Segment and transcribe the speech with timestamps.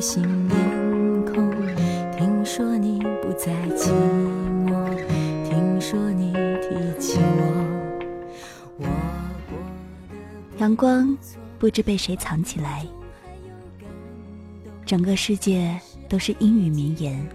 [0.00, 1.50] 新面孔，
[2.16, 3.90] 听说你不再寂
[4.64, 4.96] 寞，
[5.44, 6.32] 听说你
[6.62, 8.84] 提起我，我
[9.50, 9.58] 过
[10.52, 11.18] 得阳光
[11.58, 12.86] 不知被谁藏起来，
[14.86, 15.76] 整个世界
[16.08, 17.28] 都是阴雨绵延，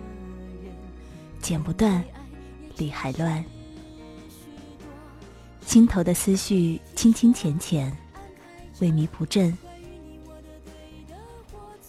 [1.41, 2.01] 剪不断，
[2.77, 3.43] 理还乱，
[5.65, 7.91] 心头的思绪清清浅浅，
[8.79, 9.57] 萎靡不振，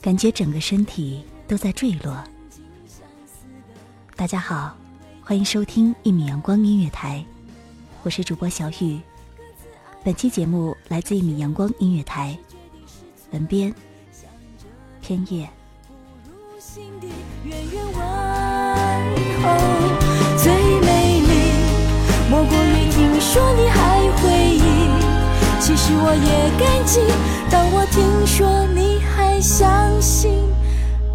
[0.05, 2.23] 感觉整个身体都在坠落。
[4.15, 4.77] 大家好，
[5.23, 7.25] 欢迎收听一米阳光音乐台，
[8.03, 9.01] 我是主播小雨。
[10.05, 12.37] 本期节目来自一米阳光音乐台，
[13.31, 13.75] 文编
[15.01, 15.49] 偏叶。
[20.37, 21.33] 最美丽
[22.29, 24.74] 莫过于听说你还回忆。
[25.67, 27.01] 其实我也感激，
[27.51, 30.31] 当我听说你还相信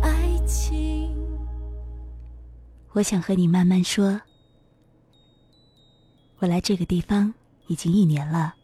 [0.02, 1.16] 爱情。
[2.94, 4.20] 我想和你慢慢说。
[6.40, 7.32] 我来这个地方
[7.68, 8.56] 已经一年了，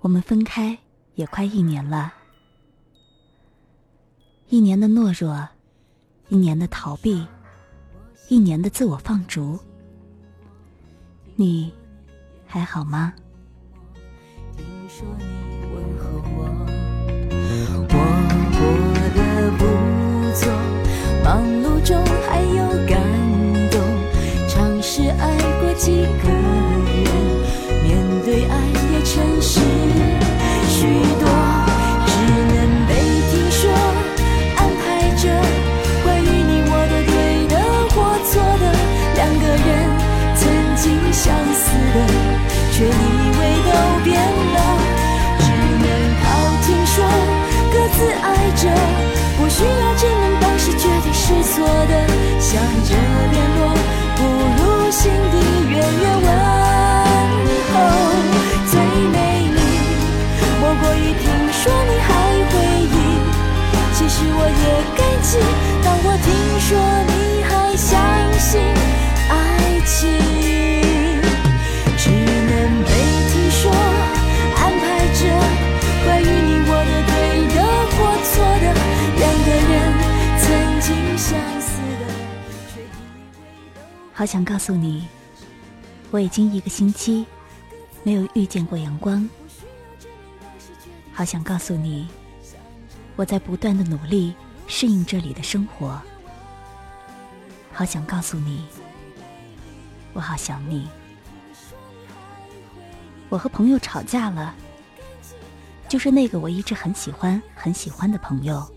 [0.00, 0.76] 我们分开
[1.14, 2.12] 也快一年了。
[4.50, 5.48] 一年的懦弱，
[6.28, 7.26] 一年的逃避，
[8.28, 9.58] 一年的自我放逐。
[11.34, 11.72] 你
[12.46, 13.14] 还好吗？
[14.98, 15.24] 说你
[15.74, 16.36] 问候我，
[17.92, 17.94] 我
[18.56, 18.58] 过
[19.14, 19.18] 得
[19.58, 19.60] 不
[20.34, 20.48] 错，
[21.22, 21.28] 忙
[21.62, 21.92] 碌中
[22.26, 22.58] 还有
[22.88, 22.96] 感
[23.70, 23.76] 动，
[24.48, 26.32] 尝试爱过几个
[61.66, 62.08] 说你还
[62.46, 62.54] 回
[62.94, 62.96] 忆，
[63.92, 65.30] 其实我也感激，
[65.82, 66.30] 当我听
[66.62, 66.70] 说
[67.10, 67.90] 你还相
[68.38, 68.62] 信
[69.28, 69.34] 爱
[69.84, 69.98] 情。
[71.98, 72.54] 只能
[72.84, 72.90] 被
[73.32, 73.66] 听说，
[74.54, 75.20] 安排着
[76.04, 77.14] 关于你我的对
[77.50, 77.56] 的
[77.90, 78.30] 或错
[78.62, 78.64] 的，
[79.18, 79.74] 两个人
[80.38, 80.46] 曾
[80.80, 80.86] 经
[81.18, 81.26] 相
[81.60, 81.66] 似
[81.98, 82.02] 的，
[82.72, 83.82] 却以为都
[84.12, 85.08] 好想告诉你，
[86.12, 87.26] 我已经一个星期
[88.04, 89.28] 没有遇见过阳光。
[91.16, 92.06] 好想告诉你，
[93.16, 94.34] 我在不断的努力
[94.66, 95.98] 适应这里的生活。
[97.72, 98.66] 好想告诉你，
[100.12, 100.86] 我好想你。
[103.30, 104.54] 我和朋友吵架了，
[105.88, 108.70] 就是那个我一直很喜欢、很喜欢的朋友。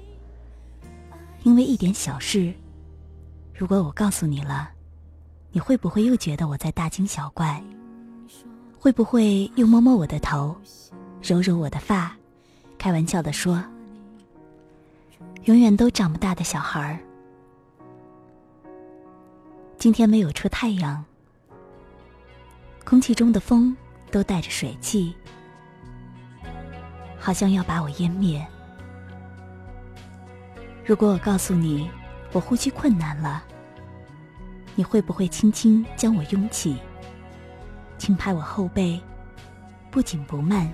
[1.43, 2.53] 因为一点小事，
[3.53, 4.69] 如果我告诉你了，
[5.51, 7.61] 你会不会又觉得我在大惊小怪？
[8.79, 10.55] 会不会又摸摸我的头，
[11.21, 12.15] 揉揉我的发，
[12.79, 13.61] 开玩笑的说
[15.43, 16.97] ：“永远都长不大的小孩儿。”
[19.77, 21.03] 今天没有出太阳，
[22.85, 23.75] 空气中的风
[24.09, 25.13] 都带着水汽，
[27.19, 28.47] 好像要把我湮灭。
[30.85, 31.91] 如果我告诉你
[32.31, 33.43] 我呼吸困难了，
[34.75, 36.77] 你会不会轻轻将我拥起？
[37.97, 39.01] 轻拍我后背，
[39.91, 40.71] 不紧不慢，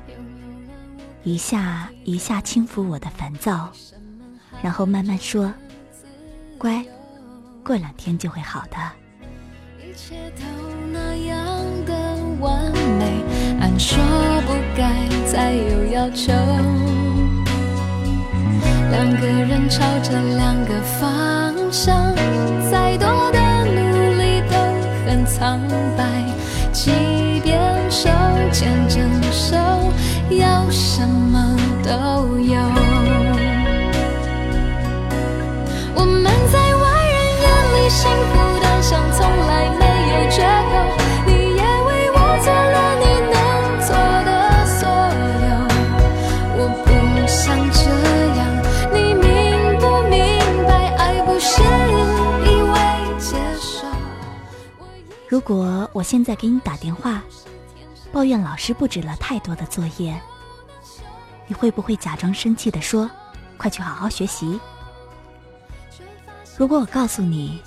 [1.26, 3.68] 一下一下轻抚我的烦躁，
[4.62, 5.52] 然后慢慢说
[6.56, 6.86] ：“乖，
[7.64, 8.78] 过两天就会好的。”
[9.82, 10.44] 一切都
[10.94, 11.36] 那样
[11.88, 11.94] 的
[12.40, 13.24] 完美，
[13.60, 13.98] 按说
[14.46, 14.94] 不该
[15.26, 16.32] 再有要求。
[18.92, 22.14] 两个人朝着两个方向，
[22.70, 24.56] 再多的努力都
[25.10, 25.60] 很苍
[25.98, 26.24] 白。
[26.72, 26.92] 即
[27.44, 28.10] 便手
[28.52, 29.02] 牵着
[29.32, 29.58] 手，
[30.32, 31.90] 要什么都
[32.40, 32.60] 有。
[35.96, 40.72] 我们在外人眼里幸福的像从来没有缺口，
[41.28, 43.36] 你也为我做了你能
[43.86, 43.90] 做
[44.26, 44.30] 的
[44.66, 44.80] 所
[45.46, 45.48] 有。
[46.58, 46.88] 我不
[47.28, 47.80] 想这
[48.36, 48.40] 样，
[48.92, 49.24] 你明
[49.80, 50.18] 不明
[50.68, 50.72] 白？
[50.98, 51.62] 爱不是
[52.44, 52.74] 一味
[53.20, 53.88] 接受。
[55.28, 57.24] 如果我现在给你打电话，
[58.16, 60.18] 抱怨老师布置了太多的作业，
[61.48, 63.12] 你会不会假装生气的说
[63.60, 64.58] ：“快去好好学习？”
[66.58, 67.62] 如果我告诉你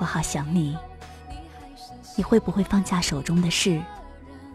[0.00, 0.76] 我好想你，
[2.16, 3.80] 你会不会放下手中的事，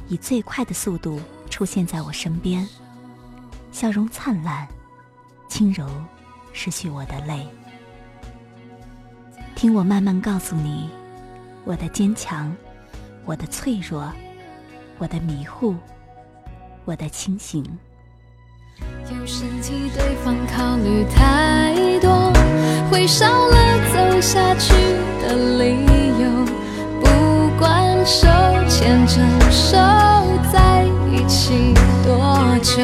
[0.10, 2.68] 以最快的速度出现在我身边，
[3.72, 4.68] 笑容灿烂，
[5.48, 5.88] 轻柔
[6.54, 7.48] 拭去我的泪？
[9.56, 10.90] 听我慢慢告诉你，
[11.64, 12.54] 我的坚强，
[13.24, 14.12] 我的脆弱，
[15.00, 15.76] 我的迷糊，
[16.84, 17.64] 我的清醒。
[19.10, 22.34] 有时替对方考虑太多，
[22.92, 23.56] 会少了
[23.94, 24.74] 走下去
[25.22, 25.76] 的理
[26.22, 26.46] 由。
[27.00, 27.08] 不
[27.58, 28.28] 管手
[28.68, 29.16] 牵着
[29.50, 29.78] 手
[30.52, 31.74] 在一起
[32.04, 32.84] 多久，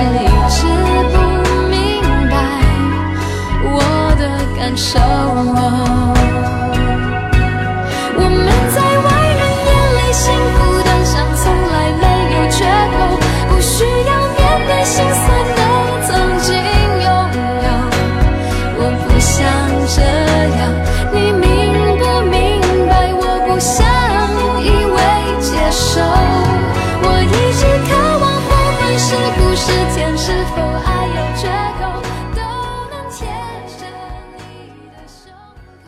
[0.00, 0.27] 你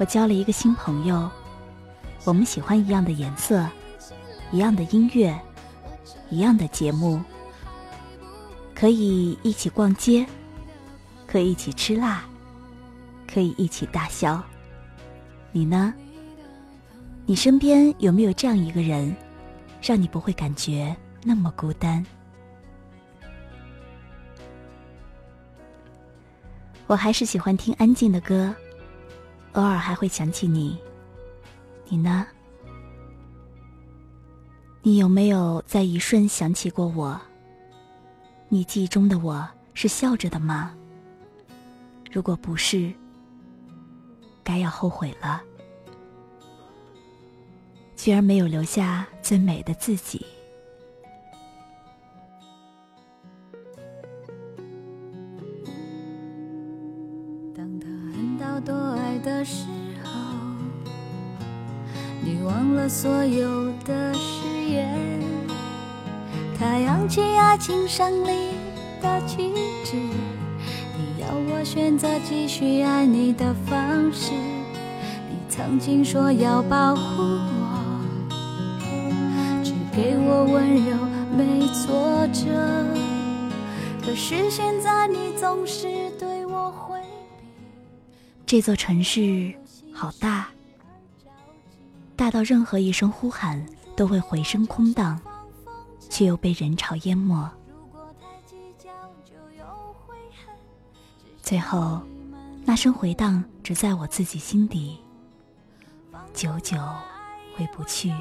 [0.01, 1.31] 我交了一个新朋友，
[2.25, 3.69] 我们喜欢一样的颜色，
[4.51, 5.39] 一样的音乐，
[6.31, 7.21] 一样的节目，
[8.75, 10.27] 可以一起逛街，
[11.27, 12.25] 可以一起吃辣，
[13.31, 14.43] 可以一起大笑。
[15.53, 15.93] 你呢？
[17.27, 19.15] 你身边有没有这样一个人，
[19.83, 22.03] 让你不会感觉那么孤单？
[26.87, 28.55] 我还是喜欢听安静的歌，
[29.53, 30.79] 偶尔还会想起你。
[31.89, 32.27] 你呢？
[34.83, 37.21] 你有没有在一瞬想起过我？
[38.49, 40.75] 你记忆中的我是笑着的吗？
[42.13, 42.93] 如果不是，
[44.43, 45.43] 该要后悔了，
[47.95, 50.25] 居然没有留下最美的自己。
[63.01, 64.95] 所有的誓言。
[66.59, 68.51] 他扬起爱情胜利
[69.01, 69.55] 的旗
[69.87, 74.33] 帜，你要我选择继续爱你的方式。
[75.31, 78.29] 你曾经说要保护我，
[79.65, 80.95] 只给我温柔，
[81.35, 82.51] 没挫折。
[84.05, 85.89] 可是现在你总是
[86.19, 87.47] 对我回避。
[88.45, 89.55] 这座城市
[89.91, 90.49] 好大，
[92.21, 93.65] 大到任何一声呼喊
[93.97, 95.19] 都会回声空荡，
[96.11, 97.49] 却又被人潮淹没。
[101.41, 101.99] 最后，
[102.63, 104.99] 那声回荡只在我自己心底，
[106.35, 106.77] 久久
[107.57, 108.13] 回不去。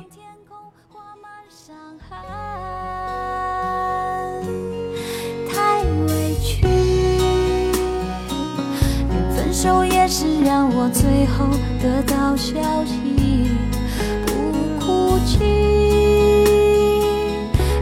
[5.51, 6.65] 太委屈，
[9.09, 11.49] 连分手也是让我最后
[11.81, 13.48] 得到消息，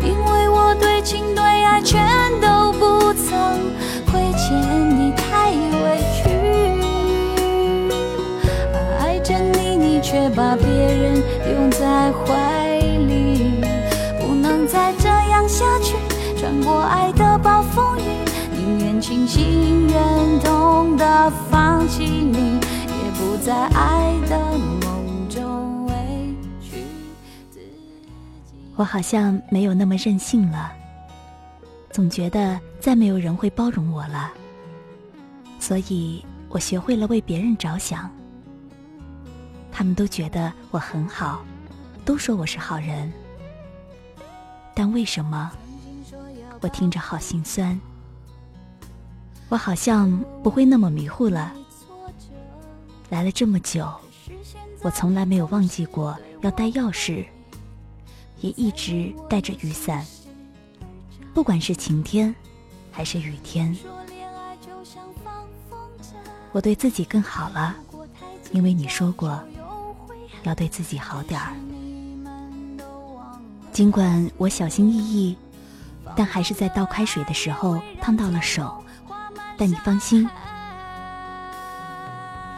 [0.01, 2.05] 因为我对情对爱全
[2.41, 3.71] 都不曾
[4.11, 4.55] 亏欠
[4.97, 6.29] 你，太委屈，
[8.99, 13.61] 爱着你，你却把别人拥在怀里，
[14.19, 15.95] 不能再这样下去。
[16.39, 18.01] 穿过爱的暴风雨，
[18.51, 24.37] 宁愿清醒忍痛的放弃你，也不在爱的
[28.77, 30.71] 我好像没有那么任性了，
[31.89, 34.31] 总觉得再没有人会包容我了，
[35.59, 38.09] 所以我学会了为别人着想。
[39.71, 41.43] 他们都觉得我很好，
[42.05, 43.11] 都说我是好人，
[44.75, 45.51] 但为什么？
[46.61, 47.79] 我听着好心酸，
[49.49, 51.51] 我好像不会那么迷糊了。
[53.09, 53.91] 来了这么久，
[54.83, 57.25] 我从来没有忘记过要带钥匙，
[58.41, 60.05] 也一直带着雨伞。
[61.33, 62.33] 不管是晴天，
[62.91, 63.75] 还是雨天，
[66.51, 67.75] 我对自己更好了，
[68.51, 69.39] 因为你说过
[70.43, 71.53] 要对自己好点儿。
[73.71, 75.37] 尽管我小心翼翼。
[76.15, 78.81] 但还是在倒开水的时候烫到了手，
[79.57, 80.27] 但你放心，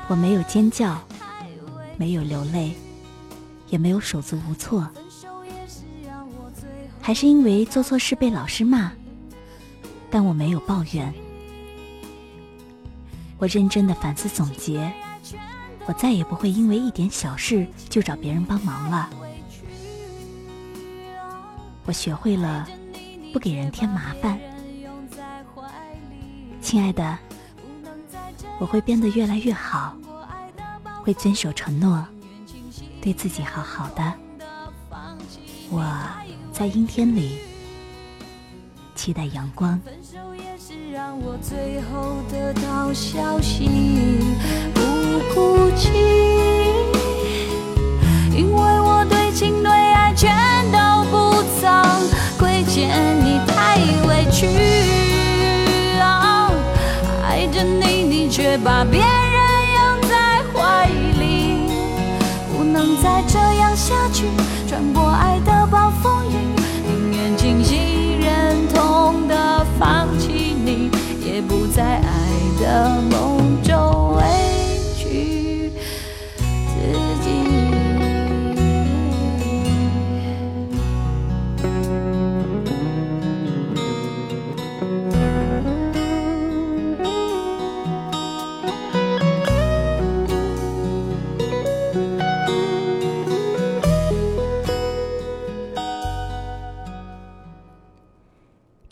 [0.08, 0.98] 我没有尖叫，
[1.98, 2.74] 没有流泪，
[3.68, 4.88] 也没有手足无措，
[7.10, 8.92] 还是因为做错事被老师骂，
[10.12, 11.12] 但我没有抱怨，
[13.40, 14.94] 我认真的反思总结，
[15.88, 19.10] 我再也不会因为一点小事就找别人帮忙了，
[21.88, 22.68] 我学会了。
[23.34, 24.40] 不给人添麻烦，
[26.62, 27.18] 亲爱的，
[28.60, 29.98] 我会变得越来越好，
[31.02, 32.06] 会遵守承诺，
[33.02, 34.14] 对自己好好的。
[35.72, 35.84] 我
[36.60, 37.38] 在阴天里
[38.94, 43.70] 期待阳光，分手也是让我最后得到消息，
[44.74, 44.82] 不
[45.34, 45.88] 哭泣，
[48.36, 50.36] 因为我对情对爱全
[50.70, 51.72] 都不曾
[52.38, 52.90] 亏欠
[53.24, 54.46] 你，太委屈。
[57.24, 59.08] 爱着你，你却把别人
[59.78, 60.90] 拥在怀
[61.22, 61.72] 里，
[62.52, 64.26] 不能再这样下去，
[64.68, 66.49] 穿过爱的暴风雨。
[67.30, 70.90] 宁愿清醒忍痛的放弃你，
[71.24, 72.02] 也不再爱
[72.60, 73.29] 的梦。